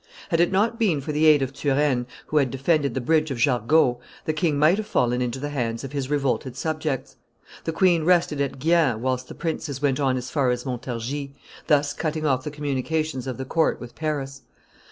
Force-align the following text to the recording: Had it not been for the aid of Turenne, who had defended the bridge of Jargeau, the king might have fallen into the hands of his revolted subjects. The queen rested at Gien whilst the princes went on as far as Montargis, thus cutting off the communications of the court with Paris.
Had 0.29 0.39
it 0.39 0.51
not 0.51 0.79
been 0.79 0.99
for 0.99 1.11
the 1.11 1.27
aid 1.27 1.43
of 1.43 1.53
Turenne, 1.53 2.07
who 2.25 2.37
had 2.37 2.49
defended 2.49 2.95
the 2.95 3.01
bridge 3.01 3.29
of 3.29 3.37
Jargeau, 3.37 3.99
the 4.25 4.33
king 4.33 4.57
might 4.57 4.77
have 4.77 4.87
fallen 4.87 5.21
into 5.21 5.37
the 5.37 5.49
hands 5.51 5.83
of 5.83 5.91
his 5.91 6.09
revolted 6.09 6.57
subjects. 6.57 7.17
The 7.65 7.71
queen 7.71 8.03
rested 8.03 8.41
at 8.41 8.57
Gien 8.57 8.99
whilst 9.03 9.27
the 9.27 9.35
princes 9.35 9.79
went 9.79 9.99
on 9.99 10.17
as 10.17 10.31
far 10.31 10.49
as 10.49 10.65
Montargis, 10.65 11.35
thus 11.67 11.93
cutting 11.93 12.25
off 12.25 12.43
the 12.43 12.49
communications 12.49 13.27
of 13.27 13.37
the 13.37 13.45
court 13.45 13.79
with 13.79 13.93
Paris. 13.93 14.41